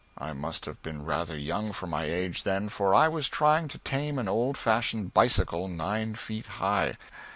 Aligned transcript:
I 0.17 0.33
must 0.33 0.65
have 0.65 0.81
been 0.81 1.05
rather 1.05 1.37
young 1.37 1.73
for 1.73 1.85
my 1.85 2.05
age 2.05 2.41
then, 2.41 2.69
for 2.69 2.95
I 2.95 3.07
was 3.07 3.29
trying 3.29 3.67
to 3.67 3.77
tame 3.77 4.17
an 4.17 4.27
old 4.27 4.57
fashioned 4.57 5.13
bicycle 5.13 5.67
nine 5.67 6.15
feet 6.15 6.47
high. 6.57 6.93